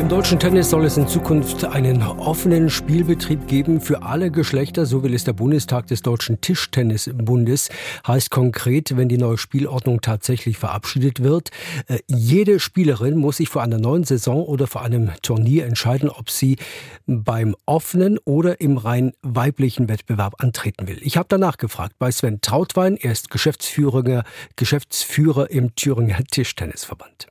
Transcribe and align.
Im 0.00 0.08
deutschen 0.08 0.38
Tennis 0.38 0.70
soll 0.70 0.84
es 0.84 0.96
in 0.96 1.06
Zukunft 1.06 1.64
einen 1.64 2.02
offenen 2.02 2.68
Spielbetrieb 2.68 3.46
geben 3.46 3.80
für 3.80 4.02
alle 4.02 4.30
Geschlechter, 4.30 4.86
so 4.86 5.02
will 5.02 5.14
es 5.14 5.24
der 5.24 5.32
Bundestag 5.32 5.86
des 5.86 6.02
Deutschen 6.02 6.40
Tischtennisbundes. 6.40 7.70
Heißt 8.06 8.30
konkret, 8.30 8.96
wenn 8.96 9.08
die 9.08 9.18
neue 9.18 9.38
Spielordnung 9.38 10.00
tatsächlich 10.00 10.58
verabschiedet 10.58 11.22
wird, 11.22 11.50
äh, 11.86 12.00
jede 12.06 12.60
Spielerin 12.60 13.16
muss 13.16 13.38
sich 13.38 13.48
vor 13.48 13.62
einer 13.62 13.78
neuen 13.78 14.04
Saison 14.04 14.44
oder 14.44 14.66
vor 14.66 14.82
einem 14.82 15.10
Turnier 15.22 15.64
entscheiden, 15.64 16.10
ob 16.10 16.28
sie 16.28 16.56
beim 17.06 17.54
offenen 17.64 18.18
oder 18.24 18.60
im 18.60 18.76
rein 18.76 19.12
weiblichen 19.22 19.88
Wettbewerb 19.88 20.42
antreten 20.42 20.88
will. 20.88 20.98
Ich 21.02 21.16
habe 21.16 21.28
danach 21.28 21.56
gefragt 21.56 21.94
bei 21.98 22.10
Sven 22.10 22.40
Trautwein, 22.40 22.96
er 22.96 23.12
ist 23.12 23.30
Geschäftsführer, 23.30 24.24
Geschäftsführer 24.56 25.50
im 25.50 25.74
Thüringer 25.76 26.18
Tischtennisverband. 26.30 27.28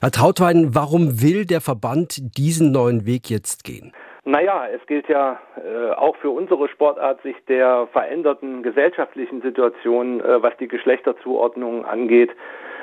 Herr 0.00 0.10
Trautwein, 0.10 0.74
warum 0.74 1.22
will 1.22 1.46
der 1.46 1.60
Verband 1.60 2.36
diesen 2.36 2.72
neuen 2.72 3.06
Weg 3.06 3.30
jetzt 3.30 3.64
gehen? 3.64 3.92
Naja, 4.24 4.66
es 4.74 4.84
gilt 4.86 5.08
ja 5.08 5.38
äh, 5.56 5.92
auch 5.92 6.16
für 6.16 6.30
unsere 6.30 6.68
Sportart, 6.68 7.22
sich 7.22 7.36
der 7.46 7.88
veränderten 7.92 8.62
gesellschaftlichen 8.62 9.42
Situation, 9.42 10.20
äh, 10.20 10.42
was 10.42 10.56
die 10.58 10.68
Geschlechterzuordnung 10.68 11.84
angeht, 11.84 12.30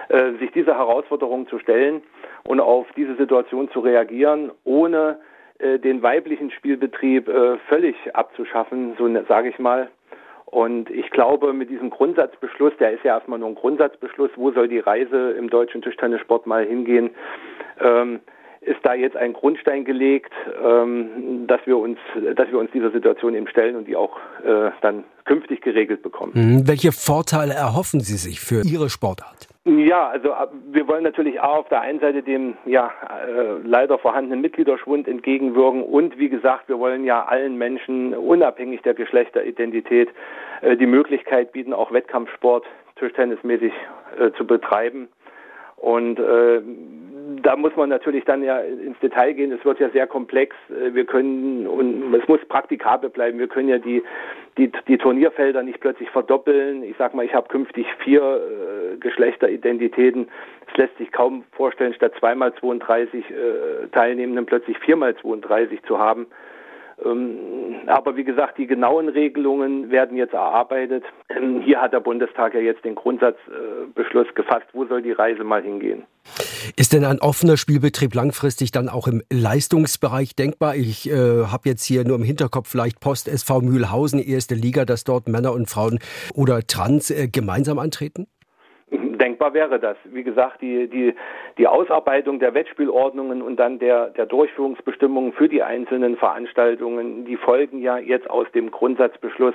äh, 0.10 0.34
sich 0.40 0.52
dieser 0.52 0.78
Herausforderung 0.78 1.48
zu 1.48 1.58
stellen 1.58 2.04
und 2.44 2.60
auf 2.60 2.86
diese 2.96 3.16
Situation 3.16 3.70
zu 3.72 3.80
reagieren, 3.80 4.52
ohne 4.64 5.20
äh, 5.60 5.80
den 5.80 6.04
weiblichen 6.04 6.52
Spielbetrieb 6.52 7.28
äh, 7.28 7.58
völlig 7.70 7.96
abzuschaffen, 8.14 8.96
so 8.98 9.08
ne, 9.08 9.26
sage 9.28 9.50
ich 9.50 9.58
mal. 9.58 9.90
Und 10.52 10.90
ich 10.90 11.10
glaube, 11.12 11.54
mit 11.54 11.70
diesem 11.70 11.90
Grundsatzbeschluss, 11.90 12.74
der 12.78 12.92
ist 12.92 13.06
ja 13.06 13.16
erstmal 13.16 13.40
nur 13.40 13.48
ein 13.48 13.56
Grundsatzbeschluss, 13.56 14.32
wo 14.36 14.52
soll 14.52 14.68
die 14.68 14.80
Reise 14.80 15.32
im 15.32 15.50
deutschen 15.50 15.82
Tischtennissport 15.82 16.46
mal 16.46 16.66
hingehen, 16.66 17.12
ähm, 17.80 18.20
ist 18.62 18.80
da 18.84 18.94
jetzt 18.94 19.18
ein 19.18 19.34
Grundstein 19.34 19.86
gelegt, 19.86 20.32
ähm, 20.64 21.48
dass 21.48 21.60
wir 21.66 21.78
uns, 21.78 21.98
dass 22.36 22.50
wir 22.52 22.60
uns 22.60 22.72
dieser 22.72 22.92
Situation 22.92 23.34
eben 23.34 23.48
stellen 23.48 23.76
und 23.76 23.88
die 23.88 23.96
auch 23.96 24.18
äh, 24.46 24.70
dann 24.82 25.04
künftig 25.26 25.62
geregelt 25.62 26.04
bekommen. 26.04 26.34
Mhm. 26.36 26.68
Welche 26.68 26.92
Vorteile 26.92 27.54
erhoffen 27.54 28.02
Sie 28.02 28.18
sich 28.18 28.40
für 28.40 28.62
Ihre 28.64 28.90
Sportart? 28.90 29.48
Ja, 29.66 30.10
also 30.10 30.30
äh, 30.30 30.48
wir 30.72 30.88
wollen 30.88 31.04
natürlich 31.04 31.40
auch 31.40 31.60
auf 31.60 31.70
der 31.70 31.82
einen 31.82 32.00
Seite 32.00 32.22
dem 32.22 32.56
ja 32.66 32.92
äh, 33.28 33.68
leider 33.68 33.98
vorhandenen 33.98 34.42
Mitgliederschwund 34.42 35.08
entgegenwirken 35.08 35.84
und 35.84 36.20
wie 36.20 36.30
gesagt, 36.30 36.70
wir 36.70 36.78
wollen 36.78 37.04
ja 37.04 37.26
allen 37.26 37.58
Menschen 37.58 38.14
unabhängig 38.14 38.82
der 38.84 38.94
Geschlechteridentität 38.94 40.10
äh, 40.62 40.78
die 40.78 40.86
Möglichkeit 40.86 41.52
bieten, 41.52 41.74
auch 41.74 41.92
Wettkampfsport 41.92 42.66
Tischtennismäßig 42.98 43.74
äh, 44.20 44.32
zu 44.38 44.46
betreiben. 44.46 45.10
Und 45.78 46.20
äh, 46.20 46.62
da 47.44 47.56
muss 47.56 47.76
man 47.76 47.90
natürlich 47.90 48.26
dann 48.26 48.44
ja 48.44 48.60
ins 48.60 49.00
Detail 49.00 49.34
gehen. 49.34 49.52
Es 49.52 49.64
wird 49.66 49.80
ja 49.80 49.90
sehr 49.90 50.08
komplex. 50.08 50.56
Äh, 50.70 50.94
wir 50.94 51.06
können 51.06 51.68
und 51.68 52.14
es 52.14 52.28
muss 52.28 52.40
praktikabel 52.48 53.10
bleiben. 53.10 53.40
Wir 53.40 53.48
können 53.48 53.70
ja 53.70 53.78
die 53.78 54.04
die, 54.58 54.72
die 54.88 54.98
Turnierfelder 54.98 55.64
nicht 55.64 55.80
plötzlich 55.80 56.10
verdoppeln. 56.10 56.84
Ich 56.84 56.96
sag 56.98 57.14
mal, 57.14 57.26
ich 57.26 57.34
habe 57.34 57.48
künftig 57.48 57.86
vier 58.04 58.22
äh, 58.22 58.98
Geschlechteridentitäten. 58.98 60.28
Es 60.70 60.78
lässt 60.78 60.98
sich 60.98 61.12
kaum 61.12 61.44
vorstellen, 61.52 61.94
statt 61.94 62.14
zweimal 62.20 62.54
32 62.56 63.30
äh, 63.30 63.88
Teilnehmenden 63.92 64.46
plötzlich 64.46 64.78
viermal 64.80 65.16
32 65.16 65.84
zu 65.84 66.00
haben. 66.00 66.28
Ähm, 67.04 67.88
aber 67.88 68.16
wie 68.16 68.24
gesagt, 68.24 68.58
die 68.58 68.68
genauen 68.68 69.10
Regelungen 69.10 69.90
werden 69.90 70.18
jetzt 70.18 70.34
erarbeitet. 70.34 71.04
Ähm, 71.30 71.62
hier 71.62 71.82
hat 71.82 71.94
der 71.94 72.00
Bundestag 72.00 72.54
ja 72.54 72.60
jetzt 72.60 72.84
den 72.86 72.96
Grundsatzbeschluss 72.96 74.28
gefasst, 74.36 74.68
wo 74.74 74.86
soll 74.86 75.02
die 75.02 75.12
Reise 75.12 75.44
mal 75.44 75.62
hingehen. 75.62 76.04
Ist 76.76 76.94
denn 76.94 77.04
ein 77.04 77.20
offener 77.20 77.58
Spielbetrieb 77.58 78.14
langfristig 78.14 78.72
dann 78.72 78.90
auch 78.90 79.08
im 79.08 79.24
Leistungsbereich 79.32 80.36
denkbar? 80.36 80.76
Ich 80.76 81.10
äh, 81.10 81.46
habe 81.46 81.70
jetzt 81.70 81.84
hier 81.84 82.06
nur 82.06 82.18
im 82.18 82.24
Hinterkopf 82.24 82.70
vielleicht 82.70 83.00
Post 83.00 83.28
SV 83.28 83.62
Mühlhausen, 83.62 84.20
erste 84.20 84.56
Liga, 84.56 84.86
dass 84.86 85.04
dort 85.04 85.28
Männer 85.28 85.54
und 85.54 85.70
Frauen 85.70 86.00
oder 86.36 86.62
Trans 86.68 87.10
äh, 87.10 87.28
gemeinsam 87.28 87.80
antreten? 87.80 88.28
Denkbar 89.22 89.54
wäre 89.54 89.80
das. 89.80 89.96
Wie 90.06 90.24
gesagt, 90.24 90.62
die, 90.62 90.88
die, 90.88 91.14
die 91.58 91.68
Ausarbeitung 91.68 92.40
der 92.40 92.54
Wettspielordnungen 92.54 93.42
und 93.42 93.58
dann 93.58 93.78
der, 93.78 94.10
der 94.10 94.26
Durchführungsbestimmungen 94.26 95.34
für 95.34 95.48
die 95.48 95.62
einzelnen 95.62 96.18
Veranstaltungen, 96.18 97.24
die 97.26 97.38
folgen 97.38 97.82
ja 97.82 98.00
jetzt 98.00 98.30
aus 98.30 98.48
dem 98.54 98.72
Grundsatzbeschluss. 98.72 99.54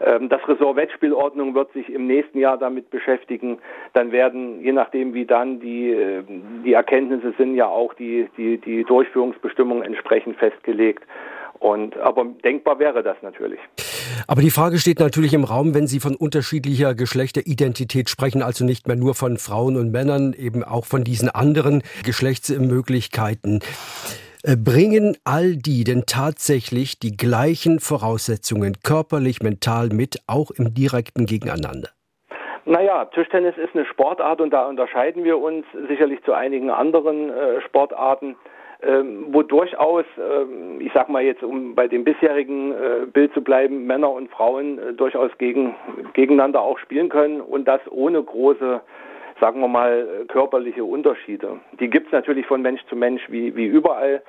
Ähm, 0.00 0.30
das 0.30 0.46
Ressort 0.48 0.76
Wettspielordnung 0.76 1.54
wird 1.54 1.70
sich 1.72 1.92
im 1.92 2.06
nächsten 2.06 2.38
Jahr 2.38 2.56
damit 2.56 2.90
beschäftigen. 2.90 3.58
Dann 3.92 4.12
werden, 4.12 4.62
je 4.62 4.72
nachdem 4.72 5.12
wie 5.12 5.26
dann 5.26 5.60
die, 5.60 5.90
äh, 5.90 6.22
die 6.64 6.72
Erkenntnisse 6.72 7.34
sind, 7.36 7.54
ja 7.54 7.66
auch 7.66 7.92
die, 7.94 8.28
die, 8.38 8.56
die 8.58 8.84
Durchführungsbestimmungen 8.84 9.84
entsprechend 9.84 10.36
festgelegt. 10.38 11.04
Und, 11.62 11.96
aber 11.98 12.24
denkbar 12.42 12.80
wäre 12.80 13.04
das 13.04 13.16
natürlich. 13.22 13.60
Aber 14.26 14.40
die 14.40 14.50
Frage 14.50 14.78
steht 14.78 14.98
natürlich 14.98 15.32
im 15.32 15.44
Raum, 15.44 15.74
wenn 15.74 15.86
Sie 15.86 16.00
von 16.00 16.16
unterschiedlicher 16.16 16.96
Geschlechteridentität 16.96 18.10
sprechen, 18.10 18.42
also 18.42 18.64
nicht 18.64 18.88
mehr 18.88 18.96
nur 18.96 19.14
von 19.14 19.36
Frauen 19.36 19.76
und 19.76 19.92
Männern, 19.92 20.34
eben 20.36 20.64
auch 20.64 20.84
von 20.84 21.04
diesen 21.04 21.28
anderen 21.28 21.84
Geschlechtsmöglichkeiten. 22.04 23.60
Äh, 24.42 24.56
bringen 24.56 25.16
all 25.22 25.54
die 25.54 25.84
denn 25.84 26.02
tatsächlich 26.04 26.98
die 26.98 27.16
gleichen 27.16 27.78
Voraussetzungen 27.78 28.78
körperlich, 28.82 29.40
mental 29.40 29.90
mit, 29.90 30.18
auch 30.26 30.50
im 30.50 30.74
direkten 30.74 31.26
Gegeneinander? 31.26 31.90
Naja, 32.64 33.04
Tischtennis 33.04 33.56
ist 33.56 33.76
eine 33.76 33.86
Sportart 33.86 34.40
und 34.40 34.50
da 34.50 34.66
unterscheiden 34.66 35.22
wir 35.22 35.38
uns 35.38 35.64
sicherlich 35.86 36.24
zu 36.24 36.32
einigen 36.32 36.70
anderen 36.70 37.30
äh, 37.30 37.60
Sportarten 37.60 38.34
ähm, 38.82 39.26
wo 39.30 39.42
durchaus, 39.42 40.04
ähm, 40.18 40.80
ich 40.80 40.92
sag 40.92 41.08
mal 41.08 41.22
jetzt, 41.22 41.42
um 41.42 41.74
bei 41.74 41.88
dem 41.88 42.04
bisherigen 42.04 42.72
äh, 42.72 43.06
Bild 43.06 43.32
zu 43.34 43.42
bleiben, 43.42 43.86
Männer 43.86 44.10
und 44.10 44.30
Frauen 44.30 44.78
äh, 44.78 44.92
durchaus 44.92 45.30
gegen, 45.38 45.74
gegeneinander 46.14 46.60
auch 46.60 46.78
spielen 46.78 47.08
können 47.08 47.40
und 47.40 47.66
das 47.66 47.80
ohne 47.90 48.22
große, 48.22 48.80
sagen 49.40 49.60
wir 49.60 49.68
mal, 49.68 50.24
körperliche 50.28 50.84
Unterschiede. 50.84 51.60
Die 51.78 51.88
gibt 51.88 52.06
es 52.06 52.12
natürlich 52.12 52.46
von 52.46 52.62
Mensch 52.62 52.84
zu 52.86 52.96
Mensch 52.96 53.22
wie, 53.30 53.54
wie 53.56 53.66
überall. 53.66 54.22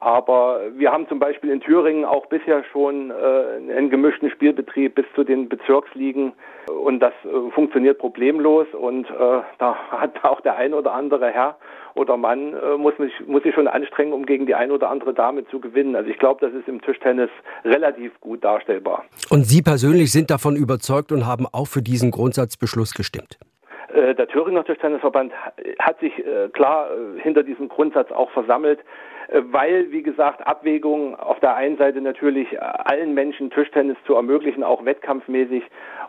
Aber 0.00 0.60
wir 0.76 0.90
haben 0.90 1.06
zum 1.08 1.18
Beispiel 1.18 1.50
in 1.50 1.60
Thüringen 1.60 2.06
auch 2.06 2.24
bisher 2.26 2.64
schon 2.72 3.10
äh, 3.10 3.74
einen 3.76 3.90
gemischten 3.90 4.30
Spielbetrieb 4.30 4.94
bis 4.94 5.04
zu 5.14 5.24
den 5.24 5.48
Bezirksligen 5.48 6.32
und 6.70 7.00
das 7.00 7.12
äh, 7.24 7.50
funktioniert 7.50 7.98
problemlos 7.98 8.66
und 8.72 9.04
äh, 9.10 9.40
da 9.58 9.74
hat 9.90 10.12
auch 10.24 10.40
der 10.40 10.56
ein 10.56 10.72
oder 10.72 10.94
andere 10.94 11.28
Herr 11.30 11.56
oder 11.94 12.16
Mann 12.16 12.54
äh, 12.54 12.78
muss, 12.78 12.98
mich, 12.98 13.12
muss 13.26 13.42
sich 13.42 13.54
schon 13.54 13.68
anstrengen, 13.68 14.14
um 14.14 14.24
gegen 14.24 14.46
die 14.46 14.54
ein 14.54 14.70
oder 14.70 14.88
andere 14.88 15.12
Dame 15.12 15.46
zu 15.48 15.60
gewinnen. 15.60 15.94
Also 15.94 16.08
ich 16.08 16.18
glaube, 16.18 16.46
das 16.46 16.58
ist 16.58 16.66
im 16.66 16.80
Tischtennis 16.80 17.30
relativ 17.64 18.18
gut 18.20 18.42
darstellbar. 18.42 19.04
Und 19.28 19.44
Sie 19.44 19.60
persönlich 19.60 20.12
sind 20.12 20.30
davon 20.30 20.56
überzeugt 20.56 21.12
und 21.12 21.26
haben 21.26 21.46
auch 21.52 21.66
für 21.66 21.82
diesen 21.82 22.10
Grundsatzbeschluss 22.10 22.94
gestimmt? 22.94 23.38
Äh, 23.94 24.14
der 24.14 24.28
Thüringer 24.28 24.64
Tischtennisverband 24.64 25.32
hat 25.78 26.00
sich 26.00 26.18
äh, 26.18 26.48
klar 26.52 26.90
hinter 27.22 27.42
diesem 27.42 27.68
Grundsatz 27.68 28.10
auch 28.10 28.30
versammelt. 28.30 28.80
Äh, 29.30 29.42
weil, 29.50 29.90
wie 29.92 30.02
gesagt, 30.02 30.46
Abwägung 30.46 31.14
auf 31.16 31.40
der 31.40 31.54
einen 31.54 31.76
Seite 31.76 32.00
natürlich 32.00 32.52
äh, 32.52 32.58
allen 32.58 33.14
Menschen 33.14 33.50
Tischtennis 33.50 33.96
zu 34.06 34.14
ermöglichen, 34.14 34.62
auch 34.62 34.84
wettkampfmäßig, 34.84 35.62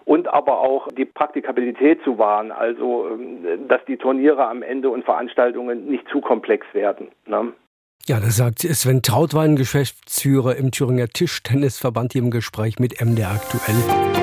und 0.06 0.28
aber 0.28 0.60
auch 0.60 0.88
die 0.98 1.06
Praktikabilität 1.06 2.04
zu 2.04 2.18
wahren, 2.18 2.52
also 2.52 3.08
ähm, 3.12 3.68
dass 3.68 3.86
die 3.86 3.98
Turniere 3.98 4.48
am 4.48 4.64
Ende 4.64 4.90
und 4.90 5.06
Veranstaltungen 5.06 5.88
nicht 5.88 6.08
zu 6.10 6.22
komplex 6.22 6.66
werden. 6.74 7.10
Ne? 7.28 7.54
Ja, 8.08 8.20
das 8.20 8.38
sagt 8.38 8.60
Sven 8.60 9.04
Trautwein, 9.04 9.56
Geschäftsführer 9.56 10.56
im 10.56 10.72
Thüringer 10.72 11.08
Tischtennisverband 11.08 12.14
hier 12.14 12.24
im 12.24 12.32
Gespräch 12.32 12.80
mit 12.80 13.00
MDR 13.00 13.30
aktuell. 13.30 14.21